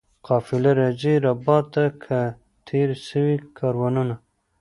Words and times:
قافله 0.27 0.71
راځي 0.79 1.13
ربات 1.25 1.65
ته 1.73 1.83
که 2.03 2.17
تېر 2.67 2.89
سوي 3.07 3.35
کاروانونه؟ 3.57 4.15